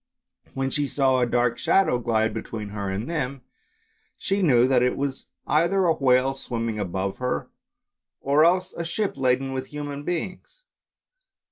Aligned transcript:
When 0.55 0.71
she 0.71 0.87
saw 0.87 1.19
a 1.19 1.27
dark 1.27 1.59
shadow 1.59 1.99
glide 1.99 2.33
between 2.33 2.69
her 2.69 2.89
and 2.89 3.07
them, 3.07 3.43
she 4.17 4.41
knew 4.41 4.67
that 4.67 4.81
it 4.81 4.97
was 4.97 5.27
either 5.45 5.85
a 5.85 5.93
whale 5.93 6.33
swimming 6.33 6.79
above 6.79 7.19
her, 7.19 7.51
or 8.19 8.43
else 8.43 8.73
a 8.73 8.83
ship 8.83 9.13
laden 9.15 9.53
with 9.53 9.67
human 9.67 10.01
beings. 10.01 10.63